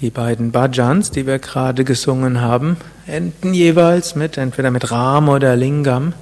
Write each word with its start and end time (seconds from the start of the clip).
Die 0.00 0.10
beiden 0.10 0.50
Bhajans, 0.50 1.12
die 1.12 1.26
wir 1.26 1.38
gerade 1.38 1.84
gesungen 1.84 2.40
haben, 2.40 2.76
enden 3.06 3.54
jeweils 3.54 4.16
mit 4.16 4.36
entweder 4.38 4.70
mit 4.70 4.90
Ram 4.90 5.28
oder 5.28 5.54
Lingam 5.56 6.14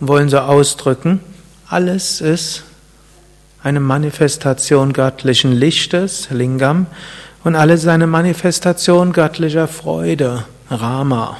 und 0.00 0.08
wollen 0.08 0.28
so 0.28 0.38
ausdrücken, 0.38 1.20
alles 1.68 2.20
ist 2.20 2.64
eine 3.62 3.80
Manifestation 3.80 4.92
göttlichen 4.92 5.52
Lichtes, 5.52 6.28
Lingam, 6.30 6.86
und 7.42 7.54
alles 7.54 7.82
ist 7.82 7.88
eine 7.88 8.06
Manifestation 8.06 9.12
göttlicher 9.12 9.68
Freude, 9.68 10.44
Rama. 10.68 11.38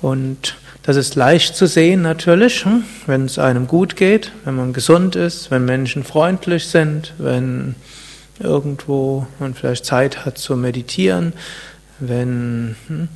Und 0.00 0.56
das 0.82 0.96
ist 0.96 1.14
leicht 1.14 1.56
zu 1.56 1.66
sehen 1.66 2.02
natürlich, 2.02 2.64
hm, 2.64 2.84
wenn 3.06 3.24
es 3.24 3.38
einem 3.38 3.66
gut 3.66 3.96
geht, 3.96 4.32
wenn 4.44 4.56
man 4.56 4.72
gesund 4.72 5.16
ist, 5.16 5.50
wenn 5.50 5.64
Menschen 5.64 6.04
freundlich 6.04 6.68
sind, 6.68 7.12
wenn 7.18 7.74
irgendwo 8.38 9.26
man 9.38 9.54
vielleicht 9.54 9.84
Zeit 9.84 10.24
hat 10.24 10.38
zu 10.38 10.56
meditieren, 10.56 11.32
wenn 12.00 12.76
hm, 12.88 13.08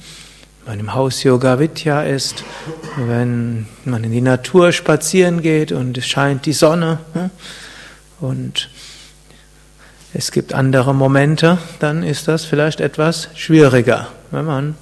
man 0.67 0.81
im 0.81 0.95
Haus 0.95 1.23
Yoga 1.23 1.59
Vidya 1.59 2.03
ist, 2.03 2.45
wenn 2.97 3.67
man 3.85 4.05
in 4.05 4.13
die 4.13 4.21
Natur 4.21 4.73
spazieren 4.73 5.43
geht 5.43 5.73
und 5.73 5.99
es 5.99 6.07
scheint 6.07 6.47
die 6.47 6.53
Sonne 6.53 6.99
hm, 7.15 7.31
und 8.21 8.71
es 10.15 10.33
gibt 10.33 10.53
andere 10.53 10.95
Momente, 10.95 11.59
dann 11.81 12.03
ist 12.03 12.29
das 12.29 12.45
vielleicht 12.45 12.81
etwas 12.81 13.29
schwieriger, 13.35 14.09
wenn 14.31 14.45
man 14.45 14.75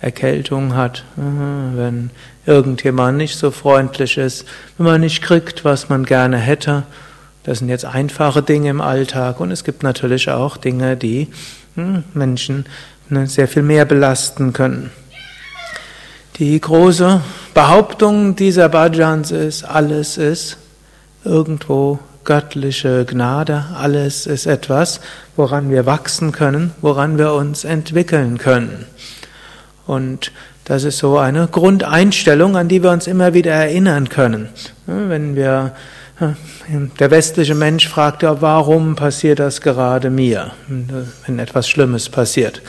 Erkältung 0.00 0.74
hat, 0.74 1.04
wenn 1.14 2.10
irgendjemand 2.44 3.18
nicht 3.18 3.38
so 3.38 3.52
freundlich 3.52 4.18
ist, 4.18 4.44
wenn 4.76 4.86
man 4.86 5.00
nicht 5.00 5.22
kriegt, 5.22 5.64
was 5.64 5.88
man 5.88 6.04
gerne 6.04 6.38
hätte 6.38 6.82
das 7.44 7.58
sind 7.58 7.68
jetzt 7.68 7.84
einfache 7.84 8.42
Dinge 8.42 8.70
im 8.70 8.80
Alltag 8.80 9.40
und 9.40 9.50
es 9.50 9.64
gibt 9.64 9.82
natürlich 9.82 10.30
auch 10.30 10.56
Dinge, 10.56 10.96
die 10.96 11.28
hm, 11.74 12.04
Menschen 12.14 12.66
ne, 13.08 13.26
sehr 13.26 13.48
viel 13.48 13.62
mehr 13.62 13.84
belasten 13.84 14.52
können. 14.52 14.90
Die 16.36 16.60
große 16.60 17.20
Behauptung 17.52 18.36
dieser 18.36 18.68
Bhajans 18.68 19.30
ist, 19.30 19.64
alles 19.64 20.16
ist 20.16 20.56
irgendwo 21.24 21.98
göttliche 22.24 23.04
Gnade, 23.04 23.66
alles 23.76 24.26
ist 24.26 24.46
etwas, 24.46 25.00
woran 25.36 25.70
wir 25.70 25.86
wachsen 25.86 26.32
können, 26.32 26.72
woran 26.80 27.18
wir 27.18 27.32
uns 27.34 27.64
entwickeln 27.64 28.38
können. 28.38 28.86
Und 29.86 30.32
das 30.64 30.84
ist 30.84 30.98
so 30.98 31.18
eine 31.18 31.48
Grundeinstellung, 31.48 32.56
an 32.56 32.68
die 32.68 32.82
wir 32.82 32.92
uns 32.92 33.06
immer 33.06 33.34
wieder 33.34 33.52
erinnern 33.52 34.08
können. 34.08 34.48
Wenn 34.86 35.34
wir 35.34 35.72
der 36.98 37.10
westliche 37.10 37.54
Mensch 37.54 37.88
fragt 37.88 38.22
ja, 38.22 38.40
warum 38.40 38.96
passiert 38.96 39.38
das 39.38 39.60
gerade 39.60 40.10
mir, 40.10 40.52
wenn 41.26 41.38
etwas 41.38 41.68
Schlimmes 41.68 42.08
passiert? 42.08 42.62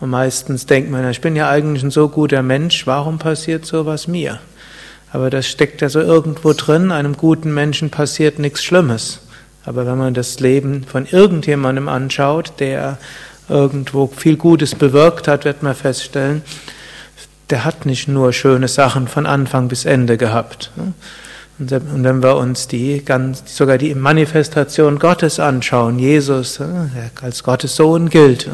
Und 0.00 0.10
meistens 0.10 0.66
denkt 0.66 0.90
man, 0.90 1.08
ich 1.10 1.20
bin 1.20 1.36
ja 1.36 1.50
eigentlich 1.50 1.82
ein 1.82 1.90
so 1.90 2.08
guter 2.08 2.42
Mensch, 2.42 2.86
warum 2.86 3.18
passiert 3.18 3.66
sowas 3.66 4.08
mir? 4.08 4.40
Aber 5.12 5.28
das 5.28 5.46
steckt 5.46 5.82
ja 5.82 5.88
so 5.88 6.00
irgendwo 6.00 6.52
drin, 6.52 6.92
einem 6.92 7.16
guten 7.16 7.52
Menschen 7.52 7.90
passiert 7.90 8.38
nichts 8.38 8.62
Schlimmes. 8.62 9.20
Aber 9.64 9.86
wenn 9.86 9.98
man 9.98 10.14
das 10.14 10.40
Leben 10.40 10.84
von 10.84 11.06
irgendjemandem 11.06 11.88
anschaut, 11.88 12.54
der 12.60 12.98
irgendwo 13.48 14.06
viel 14.06 14.36
Gutes 14.36 14.74
bewirkt 14.74 15.28
hat, 15.28 15.44
wird 15.44 15.62
man 15.62 15.74
feststellen, 15.74 16.42
der 17.50 17.64
hat 17.64 17.84
nicht 17.84 18.08
nur 18.08 18.32
schöne 18.32 18.68
Sachen 18.68 19.08
von 19.08 19.26
Anfang 19.26 19.68
bis 19.68 19.84
Ende 19.84 20.16
gehabt. 20.16 20.70
Und 21.60 22.04
wenn 22.04 22.22
wir 22.22 22.36
uns 22.36 22.68
die 22.68 23.04
ganz, 23.04 23.42
sogar 23.54 23.76
die 23.76 23.94
Manifestation 23.94 24.98
Gottes 24.98 25.38
anschauen, 25.38 25.98
Jesus, 25.98 26.58
äh, 26.58 26.64
der 26.64 27.10
als 27.22 27.44
Gottes 27.44 27.76
Sohn 27.76 28.08
gilt, 28.08 28.48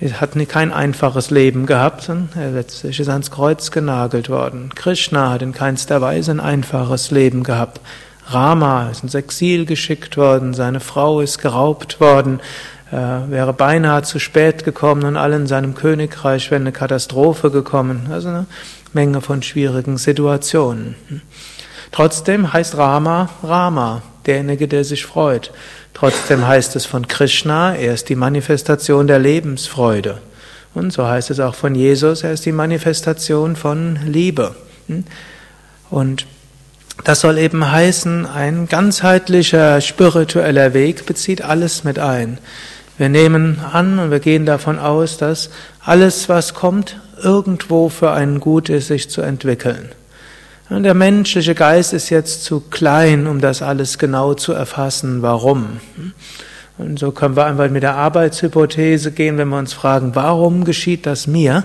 äh, 0.00 0.10
hat 0.10 0.30
kein 0.48 0.72
einfaches 0.72 1.30
Leben 1.30 1.66
gehabt, 1.66 2.08
er 2.08 2.50
letztlich 2.50 2.98
ist 2.98 3.08
ans 3.10 3.30
Kreuz 3.30 3.70
genagelt 3.70 4.30
worden. 4.30 4.70
Krishna 4.74 5.30
hat 5.30 5.42
in 5.42 5.52
keinster 5.52 6.00
Weise 6.00 6.30
ein 6.30 6.40
einfaches 6.40 7.10
Leben 7.10 7.42
gehabt. 7.42 7.80
Rama 8.26 8.88
ist 8.88 9.02
ins 9.02 9.14
Exil 9.14 9.66
geschickt 9.66 10.16
worden, 10.16 10.54
seine 10.54 10.80
Frau 10.80 11.20
ist 11.20 11.38
geraubt 11.38 12.00
worden, 12.00 12.40
er 12.90 13.28
wäre 13.28 13.52
beinahe 13.52 14.02
zu 14.02 14.18
spät 14.18 14.64
gekommen 14.64 15.04
und 15.04 15.16
alle 15.16 15.36
in 15.36 15.46
seinem 15.46 15.74
Königreich 15.74 16.50
wäre 16.50 16.60
eine 16.60 16.72
Katastrophe 16.72 17.50
gekommen. 17.50 18.08
Also 18.10 18.28
eine 18.28 18.46
Menge 18.92 19.20
von 19.20 19.42
schwierigen 19.42 19.98
Situationen. 19.98 20.94
Trotzdem 21.94 22.52
heißt 22.52 22.76
Rama 22.76 23.28
Rama, 23.44 24.02
derjenige, 24.26 24.66
der 24.66 24.82
sich 24.82 25.06
freut. 25.06 25.52
Trotzdem 25.92 26.44
heißt 26.44 26.74
es 26.74 26.86
von 26.86 27.06
Krishna, 27.06 27.76
er 27.76 27.94
ist 27.94 28.08
die 28.08 28.16
Manifestation 28.16 29.06
der 29.06 29.20
Lebensfreude. 29.20 30.18
Und 30.74 30.92
so 30.92 31.06
heißt 31.06 31.30
es 31.30 31.38
auch 31.38 31.54
von 31.54 31.76
Jesus, 31.76 32.24
er 32.24 32.32
ist 32.32 32.46
die 32.46 32.50
Manifestation 32.50 33.54
von 33.54 34.00
Liebe. 34.04 34.56
Und 35.88 36.26
das 37.04 37.20
soll 37.20 37.38
eben 37.38 37.70
heißen, 37.70 38.26
ein 38.26 38.66
ganzheitlicher 38.66 39.80
spiritueller 39.80 40.74
Weg 40.74 41.06
bezieht 41.06 41.42
alles 41.42 41.84
mit 41.84 42.00
ein. 42.00 42.38
Wir 42.98 43.08
nehmen 43.08 43.60
an 43.60 44.00
und 44.00 44.10
wir 44.10 44.18
gehen 44.18 44.46
davon 44.46 44.80
aus, 44.80 45.16
dass 45.16 45.48
alles, 45.84 46.28
was 46.28 46.54
kommt, 46.54 46.98
irgendwo 47.22 47.88
für 47.88 48.10
einen 48.10 48.40
gut 48.40 48.68
ist, 48.68 48.88
sich 48.88 49.08
zu 49.10 49.22
entwickeln. 49.22 49.90
Der 50.70 50.94
menschliche 50.94 51.54
Geist 51.54 51.92
ist 51.92 52.08
jetzt 52.08 52.44
zu 52.44 52.60
klein, 52.60 53.26
um 53.26 53.40
das 53.40 53.60
alles 53.60 53.98
genau 53.98 54.32
zu 54.32 54.52
erfassen. 54.52 55.20
Warum? 55.20 55.80
Und 56.78 56.98
so 56.98 57.12
können 57.12 57.36
wir 57.36 57.44
einfach 57.44 57.68
mit 57.68 57.82
der 57.82 57.96
Arbeitshypothese 57.96 59.12
gehen, 59.12 59.36
wenn 59.36 59.48
wir 59.48 59.58
uns 59.58 59.74
fragen, 59.74 60.14
warum 60.14 60.64
geschieht 60.64 61.04
das 61.04 61.26
mir? 61.26 61.64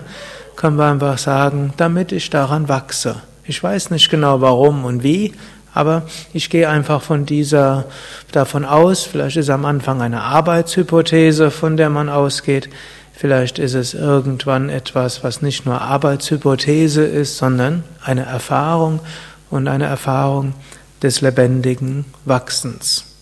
Können 0.58 0.76
wir 0.76 0.86
einfach 0.86 1.18
sagen, 1.18 1.74
damit 1.78 2.12
ich 2.12 2.30
daran 2.30 2.68
wachse. 2.68 3.16
Ich 3.46 3.64
weiß 3.64 3.90
nicht 3.90 4.10
genau 4.10 4.42
warum 4.42 4.84
und 4.84 5.02
wie, 5.02 5.34
aber 5.74 6.04
ich 6.34 6.50
gehe 6.50 6.68
einfach 6.68 7.02
von 7.02 7.26
dieser, 7.26 7.86
davon 8.34 8.66
aus, 8.66 9.04
vielleicht 9.04 9.38
ist 9.38 9.50
am 9.50 9.64
Anfang 9.64 10.02
eine 10.02 10.22
Arbeitshypothese, 10.22 11.52
von 11.52 11.78
der 11.78 11.90
man 11.90 12.10
ausgeht, 12.10 12.70
Vielleicht 13.20 13.60
ist 13.60 13.74
es 13.74 13.94
irgendwann 13.94 14.70
etwas, 14.70 15.26
was 15.26 15.42
nicht 15.42 15.66
nur 15.66 15.82
Arbeitshypothese 15.82 17.04
ist, 17.04 17.36
sondern 17.36 17.84
eine 18.02 18.24
Erfahrung 18.24 19.02
und 19.50 19.68
eine 19.68 19.88
Erfahrung 19.88 20.54
des 21.02 21.20
lebendigen 21.20 22.06
Wachsens. 22.24 23.18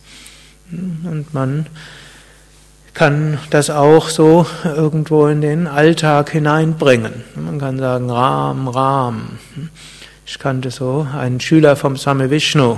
Und 0.72 1.34
man 1.34 1.66
kann 2.94 3.40
das 3.50 3.72
auch 3.72 4.10
so 4.10 4.46
irgendwo 4.64 5.26
in 5.26 5.42
den 5.42 5.66
Alltag 5.66 6.30
hineinbringen. 6.30 7.24
Man 7.34 7.58
kann 7.58 7.80
sagen, 7.80 8.12
Ram, 8.12 8.68
Ram. 8.68 9.40
Ich 10.28 10.38
kannte 10.38 10.70
so 10.70 11.08
einen 11.12 11.40
Schüler 11.40 11.76
vom 11.76 11.98
Same 11.98 12.30
Vishnu, 12.30 12.78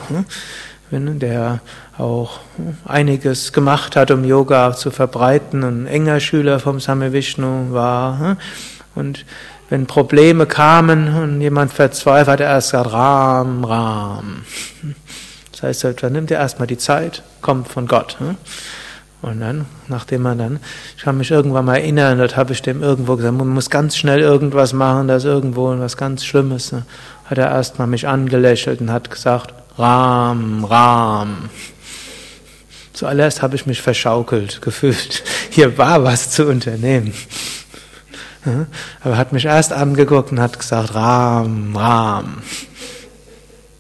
der 0.92 1.60
auch 1.98 2.40
einiges 2.86 3.54
gemacht 3.54 3.96
hat, 3.96 4.12
um 4.12 4.24
Yoga 4.24 4.74
zu 4.74 4.92
verbreiten. 4.92 5.64
Ein 5.64 5.88
enger 5.88 6.20
Schüler 6.20 6.60
vom 6.60 6.80
Same 6.80 7.14
Vishnu 7.14 7.72
war. 7.72 8.20
Hm? 8.20 8.38
Und 8.96 9.26
wenn 9.70 9.86
Probleme 9.86 10.46
kamen 10.46 11.16
und 11.16 11.42
jemand 11.42 11.72
verzweifelt, 11.72 12.28
hat 12.28 12.40
er 12.40 12.50
erst 12.50 12.72
gesagt, 12.72 12.92
Ram, 12.92 13.64
Ram. 13.64 14.44
Das 15.52 15.64
heißt, 15.64 16.02
dann 16.02 16.14
nimmt 16.14 16.32
er 16.32 16.40
erstmal 16.40 16.68
die 16.68 16.78
Zeit, 16.78 17.22
kommt 17.42 17.68
von 17.68 17.88
Gott. 17.88 18.18
Hm? 18.20 18.38
Und 19.22 19.42
dann, 19.42 19.66
nachdem 19.90 20.22
man 20.22 20.38
dann, 20.38 20.60
ich 20.96 21.04
kann 21.04 21.18
mich 21.18 21.30
irgendwann 21.30 21.66
mal 21.66 21.76
erinnern, 21.76 22.18
dort 22.20 22.38
habe 22.38 22.54
ich 22.54 22.62
dem 22.62 22.82
irgendwo 22.82 23.18
gesagt, 23.18 23.36
man 23.36 23.50
muss 23.50 23.70
ganz 23.70 23.98
schnell 23.98 24.22
irgendwas 24.22 24.72
machen, 24.72 25.10
da 25.10 25.18
ist 25.18 25.26
irgendwo 25.26 25.78
was 25.78 25.98
ganz 25.98 26.24
Schlimmes. 26.24 26.72
Ne? 26.72 26.84
Hat 27.26 27.38
er 27.38 27.50
erstmal 27.52 27.88
mich 27.88 28.08
angelächelt 28.08 28.80
und 28.80 28.92
hat 28.92 29.12
gesagt, 29.12 29.54
Ram, 29.80 30.66
Ram. 30.66 31.50
Zuallererst 32.92 33.42
habe 33.42 33.56
ich 33.56 33.66
mich 33.66 33.82
verschaukelt 33.82 34.62
gefühlt. 34.62 35.24
Hier 35.50 35.78
war 35.78 36.04
was 36.04 36.32
zu 36.32 36.48
unternehmen. 36.48 37.14
Aber 39.02 39.18
hat 39.18 39.32
mich 39.32 39.46
erst 39.46 39.72
angeguckt 39.72 40.32
und 40.32 40.42
hat 40.42 40.60
gesagt, 40.60 40.96
Ram, 40.96 41.76
Ram. 41.78 42.42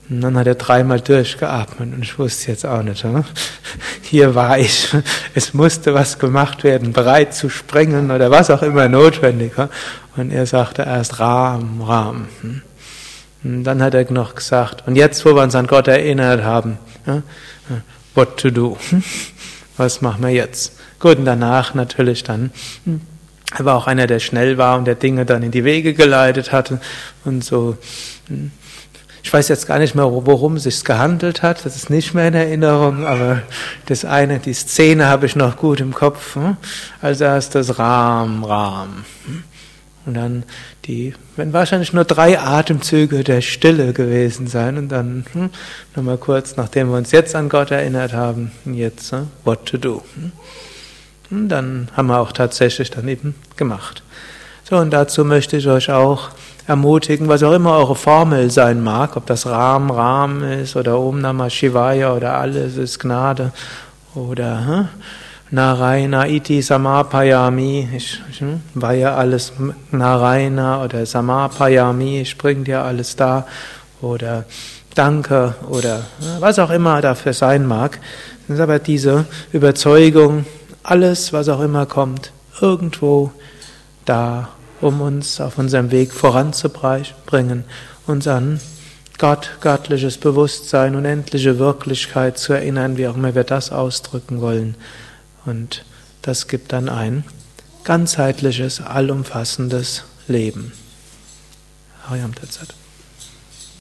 Und 0.10 0.22
dann 0.22 0.38
hat 0.38 0.48
er 0.48 0.56
dreimal 0.56 1.02
durchgeatmet 1.02 1.94
und 1.94 2.02
ich 2.02 2.18
wusste 2.18 2.52
jetzt 2.52 2.66
auch 2.66 2.82
nicht. 2.82 3.06
Hier 4.02 4.34
war 4.36 4.58
ich. 4.58 4.90
Es 5.36 5.54
musste 5.54 5.94
was 5.94 6.18
gemacht 6.18 6.64
werden, 6.64 6.94
bereit 6.94 7.36
zu 7.36 7.50
springen 7.50 8.10
oder 8.10 8.32
was 8.32 8.50
auch 8.50 8.64
immer 8.64 8.88
notwendig 8.88 9.58
war. 9.58 9.70
Und 10.16 10.32
er 10.32 10.46
sagte 10.46 10.84
erst 10.84 11.20
Ram, 11.20 11.82
Ram. 11.82 12.28
Und 13.44 13.64
dann 13.64 13.82
hat 13.82 13.94
er 13.94 14.12
noch 14.12 14.36
gesagt, 14.36 14.84
und 14.86 14.96
jetzt, 14.96 15.26
wo 15.26 15.34
wir 15.34 15.44
uns 15.44 15.56
an 15.56 15.68
Gott 15.68 15.88
erinnert 15.88 16.44
haben, 16.44 16.78
what 18.16 18.38
to 18.38 18.50
do? 18.50 18.78
Was 19.78 20.02
machen 20.02 20.24
wir 20.24 20.30
jetzt? 20.30 20.74
Gut, 21.00 21.18
und 21.18 21.26
danach 21.26 21.74
natürlich 21.74 22.24
dann, 22.24 22.52
er 23.58 23.66
war 23.66 23.76
auch 23.76 23.88
einer, 23.88 24.08
der 24.08 24.20
schnell 24.20 24.58
war 24.58 24.78
und 24.78 24.86
der 24.86 24.96
Dinge 24.96 25.26
dann 25.26 25.42
in 25.42 25.52
die 25.52 25.64
Wege 25.64 25.94
geleitet 25.94 26.52
hatte 26.52 26.82
und 27.24 27.44
so 27.44 27.78
Ich 29.24 29.34
weiß 29.34 29.48
jetzt 29.48 29.68
gar 29.68 29.80
nicht 29.80 29.96
mehr, 29.96 30.06
worum 30.06 30.56
es 30.56 30.64
sich 30.64 30.84
gehandelt 30.84 31.44
hat. 31.44 31.66
Das 31.66 31.76
ist 31.76 31.90
nicht 31.90 32.14
mehr 32.14 32.28
in 32.28 32.34
Erinnerung, 32.34 33.06
aber 33.06 33.44
das 33.86 34.06
eine, 34.06 34.40
die 34.40 34.54
Szene 34.54 35.08
habe 35.08 35.26
ich 35.26 35.36
noch 35.36 35.58
gut 35.58 35.80
im 35.80 35.94
Kopf. 35.94 36.36
Hm? 36.36 36.58
Als 37.02 37.22
erstes 37.22 37.80
Ram, 37.80 38.44
Ram. 38.44 39.06
Und 40.10 40.16
dann 40.16 40.44
die, 40.86 41.14
wenn 41.36 41.54
wahrscheinlich 41.54 41.94
nur 41.94 42.04
drei 42.04 42.40
Atemzüge 42.40 43.24
der 43.24 43.42
Stille 43.42 43.94
gewesen 43.94 44.48
sein 44.48 44.80
und 44.80 44.90
dann 44.90 45.24
hm, 45.34 45.52
nochmal 45.96 46.18
kurz, 46.18 46.56
nachdem 46.56 46.90
wir 46.90 46.98
uns 46.98 47.12
jetzt 47.12 47.36
an 47.36 47.48
Gott 47.48 47.70
erinnert 47.70 48.14
haben, 48.14 48.52
jetzt, 48.66 49.12
hm, 49.12 49.28
what 49.44 49.68
to 49.68 49.78
do. 49.78 50.02
Hm? 51.30 51.48
Dann 51.48 51.90
haben 51.96 52.08
wir 52.08 52.20
auch 52.20 52.32
tatsächlich 52.32 52.90
dann 52.90 53.08
eben 53.08 53.36
gemacht. 53.56 54.02
So, 54.68 54.78
und 54.78 54.90
dazu 54.90 55.24
möchte 55.24 55.58
ich 55.58 55.68
euch 55.68 55.92
auch 55.92 56.32
ermutigen, 56.66 57.28
was 57.28 57.44
auch 57.44 57.54
immer 57.54 57.78
eure 57.78 57.96
Formel 57.96 58.50
sein 58.50 58.84
mag, 58.84 59.16
ob 59.16 59.28
das 59.28 59.46
Ram 59.46 59.92
Ram 59.92 60.42
ist 60.42 60.76
oder 60.76 61.00
Om 61.00 61.22
Namah 61.22 61.52
Shivaya 61.52 62.16
oder 62.16 62.34
alles 62.34 62.78
ist 62.78 62.98
Gnade 62.98 63.52
oder 64.16 64.66
hm, 64.66 64.88
Narayana 65.52 66.28
Iti 66.28 66.62
Samapayami, 66.62 67.90
ich, 67.96 68.22
ich 68.30 68.40
hm, 68.40 68.62
weihe 68.76 69.12
alles 69.12 69.52
Narayana 69.90 70.84
oder 70.84 71.06
Samapayami, 71.06 72.22
ich 72.22 72.38
bring 72.38 72.64
dir 72.64 72.84
alles 72.84 73.16
da 73.16 73.48
oder 74.02 74.46
Danke 74.94 75.56
oder 75.68 76.06
hm, 76.20 76.40
was 76.40 76.60
auch 76.60 76.70
immer 76.70 77.02
dafür 77.02 77.34
sein 77.34 77.66
mag. 77.66 78.00
Das 78.48 78.58
ist 78.58 78.62
aber 78.62 78.78
diese 78.78 79.26
Überzeugung, 79.52 80.46
alles, 80.84 81.34
was 81.34 81.50
auch 81.50 81.62
immer 81.62 81.88
kommt, 81.88 82.32
irgendwo 82.62 83.32
da 84.06 84.50
um 84.82 85.02
uns 85.02 85.42
auf 85.42 85.58
unserem 85.58 85.92
Weg 85.92 86.14
voranzubringen, 86.14 87.64
uns 88.06 88.28
an 88.28 88.60
Gott, 89.18 89.58
göttliches 89.62 90.18
Bewusstsein, 90.18 90.96
unendliche 90.96 91.60
Wirklichkeit 91.60 92.38
zu 92.38 92.54
erinnern, 92.54 92.98
wie 92.98 93.08
auch 93.08 93.16
immer 93.16 93.36
wir 93.36 93.44
das 93.44 93.72
ausdrücken 93.72 94.42
wollen. 94.42 94.76
Und 95.46 95.86
das 96.22 96.48
gibt 96.48 96.74
dann 96.74 96.90
ein 96.90 97.24
ganzheitliches, 97.84 98.82
allumfassendes 98.82 100.04
Leben. 100.28 100.74
Hariam 102.08 102.36
Tatsat. 102.36 102.76